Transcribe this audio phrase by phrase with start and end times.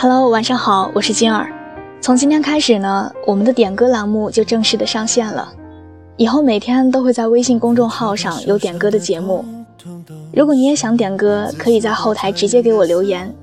[0.00, 1.52] Hello，晚上好，我是金儿。
[2.00, 5.52] 从今天开始呢，我们的点歌栏目就正式的上线了。
[6.16, 9.44] 以后每天都会在微信公众号上有点歌的节目。
[10.32, 13.34] 如果你也想点歌，可以在后台直接给我留言。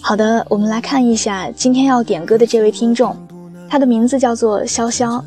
[0.00, 3.16] 好的，我们来看一下今天要点歌的这位听众，
[3.68, 5.22] 他的名字叫做潇潇。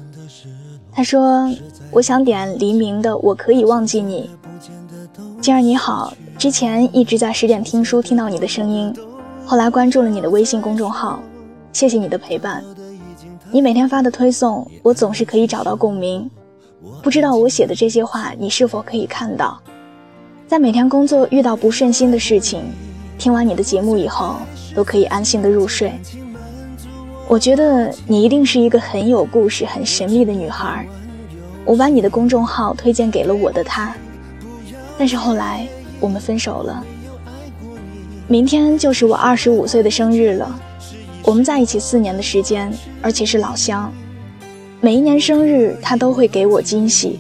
[0.91, 1.47] 他说
[1.97, 4.29] ：“我想点黎明的《我可以忘记你》。”
[5.41, 8.93] 静儿你好，之前一直在十点听书听到你的声音。
[9.43, 11.19] 后来关注了你的微信公众号，
[11.73, 12.63] 谢谢你的陪伴。
[13.49, 16.29] 你每天发的推送，我总是可以找到共鸣。
[17.01, 19.59] 不知道我写的这些话，你是否可以看到？
[20.47, 22.61] 在每天工作遇到不顺心的事情，
[23.17, 24.35] 听完你的节目以后，
[24.75, 25.93] 都可以安心的入睡。
[27.27, 30.87] 我觉得你一定是一个很有故事、很神秘的女孩。
[31.67, 33.93] 我把你的公众号推荐给了我的他，
[34.97, 35.67] 但是后来
[35.99, 36.81] 我们分手了。
[38.25, 40.59] 明天就是我二十五岁的生日了，
[41.23, 43.91] 我们在一起四年的时间，而且是老乡，
[44.79, 47.19] 每一年生日他都会给我惊喜。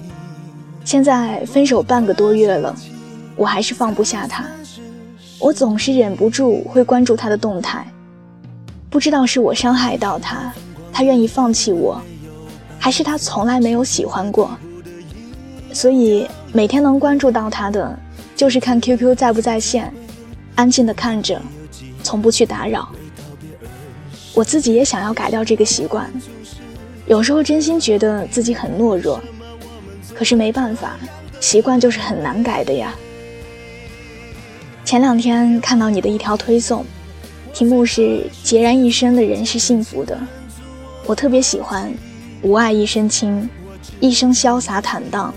[0.85, 2.73] 现在分手半个多月了，
[3.35, 4.45] 我还是放不下他，
[5.39, 7.85] 我总是忍不住会关注他的动态，
[8.89, 10.53] 不知道是我伤害到他，
[10.93, 12.01] 他愿意放弃我，
[12.87, 14.57] 还是他从来没有喜欢过。
[15.73, 17.99] 所以每天能关注到他的，
[18.33, 19.93] 就是看 QQ 在不在线。
[20.55, 21.41] 安静的看着，
[22.01, 22.87] 从不去打扰。
[24.33, 26.09] 我自己也想要改掉这个习惯，
[27.07, 29.19] 有时候真心觉得自己很懦弱，
[30.15, 30.95] 可是没办法，
[31.41, 32.95] 习惯就是很难改的呀。
[34.85, 36.85] 前两天看到你的一条推送，
[37.53, 40.17] 题目是“孑然一身的人是幸福的”，
[41.05, 41.93] 我特别喜欢
[42.41, 43.49] “无爱一身轻，
[43.99, 45.33] 一生潇洒坦荡”。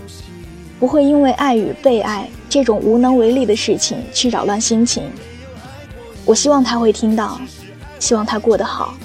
[0.79, 5.03] 不会因为爱与被爱这种无能为力的事情去扰乱心情。
[6.25, 7.39] 我希望他会听到，
[7.99, 8.95] 希望他过得好，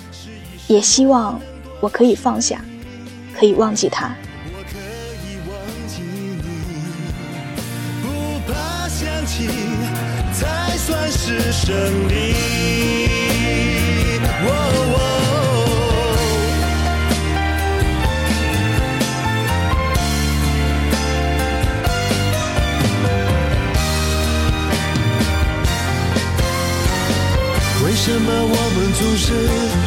[0.69, 1.38] 也希望
[1.81, 2.65] 我可以放下，
[3.38, 4.15] 可以忘记他。
[8.03, 8.09] 不
[8.50, 9.47] 怕想起，
[10.32, 13.25] 才算是胜利。
[27.96, 29.32] 什么我们总是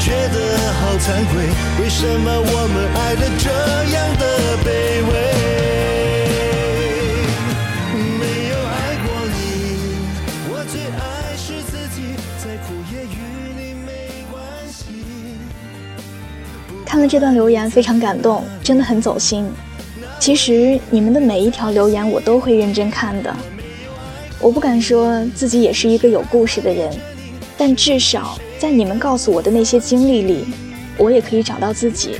[0.03, 0.35] 觉得
[0.73, 1.45] 好惭愧？
[1.79, 3.47] 为什么我们爱的这
[3.93, 4.23] 样的
[4.65, 4.67] 卑
[5.07, 5.09] 微？
[8.19, 9.37] 没有爱过你，
[10.49, 10.99] 我最爱
[11.37, 11.97] 是自己，
[12.43, 13.15] 再苦也与
[13.55, 13.87] 你没
[14.29, 14.37] 关
[14.67, 14.83] 系。
[16.85, 19.49] 看了这段留言，非常感动，真的很走心。
[20.19, 23.33] 其实你们的每一条留言，我都会认真看的。
[24.41, 26.91] 我不敢说自己也是一个有故事的人。
[27.59, 30.45] 但至少在你们告诉我的那些经历里，
[30.97, 32.15] 我也可以找到自己。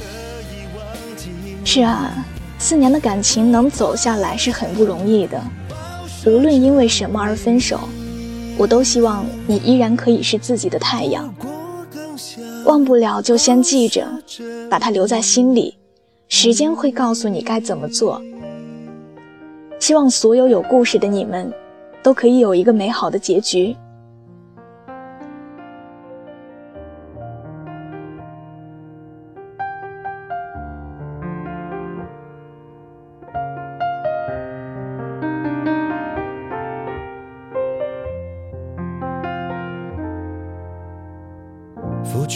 [1.63, 2.13] 是啊，
[2.57, 5.41] 四年的感情能走下来是很不容易的。
[6.25, 7.79] 无论因为什么而分手，
[8.57, 11.33] 我都希望你依然可以是自己的太阳。
[12.65, 14.05] 忘不了就先记着，
[14.69, 15.77] 把它留在心里，
[16.27, 18.21] 时间会告诉你该怎么做。
[19.79, 21.49] 希望所有有故事的你们，
[22.03, 23.73] 都可以有一个美好的结局。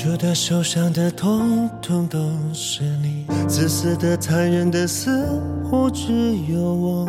[0.04, 2.20] 付出的、受伤的，统统都
[2.52, 5.26] 是你；自私的、残忍的，似
[5.64, 7.08] 乎只有我。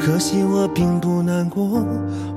[0.00, 1.86] 可惜我并不难过，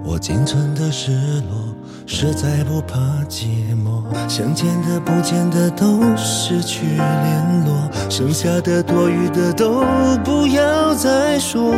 [0.03, 1.11] 我仅存的失
[1.49, 1.75] 落，
[2.05, 3.47] 实在不怕寂
[3.83, 4.03] 寞。
[4.29, 9.83] 想见的、不见的，都失去联络，剩下的、多余的，都
[10.23, 11.73] 不要再说。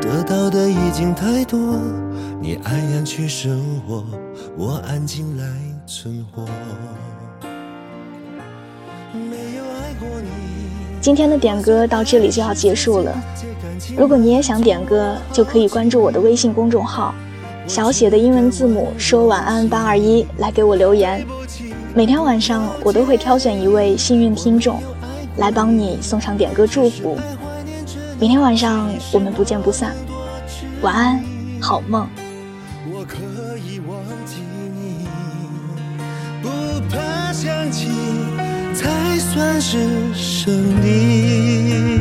[0.00, 1.58] 得到的已经太多，
[2.40, 4.04] 你安然去生活，
[4.56, 5.73] 我安静来。
[5.94, 6.44] 存活。
[11.00, 13.14] 今天的点歌到这里就要结束了。
[13.96, 17.14] 如果你也想点歌，就可以关注我的微信公众号，
[17.68, 21.24] 小写的英文字母说晚安八二一来给我留言。
[21.94, 24.80] 每天晚上我都会挑选一位幸运听众，
[25.36, 27.16] 来帮你送上点歌祝福。
[28.18, 29.94] 明天晚上我们不见不散。
[30.82, 31.22] 晚安，
[31.60, 32.08] 好梦。
[37.44, 37.88] 想起，
[38.74, 38.88] 才
[39.18, 39.76] 算是
[40.14, 40.50] 胜
[40.82, 42.00] 利。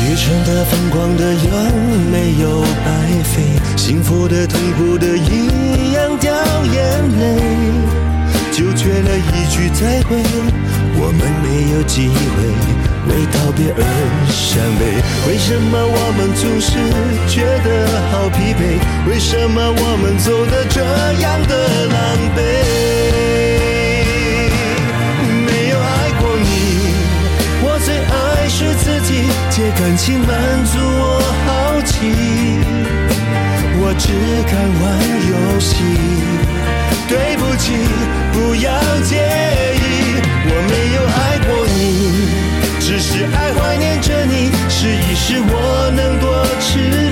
[0.00, 1.50] 愚蠢的疯狂的有
[2.10, 2.88] 没有白
[3.22, 3.42] 费？
[3.76, 6.32] 幸福的、痛苦的，一样掉
[6.64, 6.82] 眼
[7.20, 7.22] 泪，
[8.50, 10.16] 就缺了一句再会，
[10.96, 12.14] 我们没有机会。
[13.06, 13.84] 为道别而
[14.32, 14.82] 伤悲，
[15.28, 16.72] 为什么我们总是
[17.28, 17.68] 觉得
[18.10, 18.80] 好疲惫？
[19.06, 20.80] 为什么我们走得这
[21.20, 21.52] 样的
[29.72, 31.94] 感情满足我好奇，
[33.80, 34.12] 我只
[34.50, 34.84] 敢玩
[35.30, 35.74] 游戏。
[37.08, 37.72] 对不起，
[38.32, 38.70] 不要
[39.02, 39.16] 介
[39.76, 39.84] 意，
[40.46, 41.78] 我没有爱过你。
[42.80, 47.03] 只是爱怀念着你，试一试我能多痴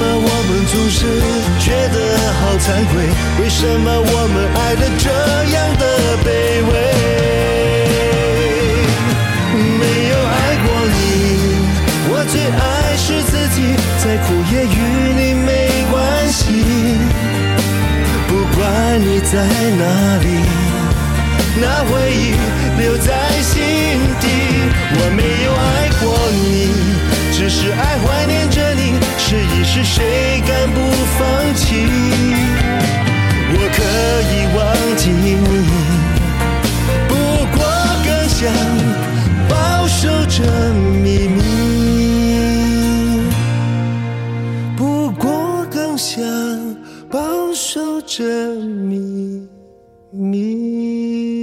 [0.00, 0.98] 么我们总是
[1.60, 1.96] 觉得
[2.40, 2.92] 好惭愧？
[3.42, 5.06] 为什么我们爱的这
[5.52, 5.84] 样的
[6.24, 6.26] 卑
[6.64, 6.72] 微？
[9.78, 10.66] 没有爱过
[10.96, 10.96] 你，
[12.08, 13.56] 我最爱是自己，
[14.02, 14.76] 再苦也与
[15.14, 15.20] 你？
[15.34, 15.48] 没
[15.90, 15.94] 关
[16.32, 16.40] 系。
[18.26, 18.60] 不管
[18.98, 19.20] 你？
[19.20, 19.84] 在哪
[20.24, 20.26] 里，
[21.60, 22.34] 那回忆
[22.80, 23.08] 留在
[23.42, 23.54] 心
[24.18, 24.24] 底。
[24.96, 26.40] 我没有爱过你，
[27.40, 29.00] 只是爱怀念着你。
[29.16, 30.78] 试一试，谁敢不
[31.16, 31.88] 放弃？
[33.54, 33.82] 我可
[34.28, 34.60] 以忘
[34.98, 35.26] 记你，
[37.08, 37.14] 不
[37.56, 37.58] 过
[38.04, 38.38] 更想
[39.48, 39.54] 保
[39.88, 40.44] 守着
[41.02, 41.40] 秘密。
[44.76, 46.22] 不过更想
[47.10, 47.18] 保
[47.54, 48.22] 守着
[48.54, 49.48] 秘
[50.10, 51.39] 密。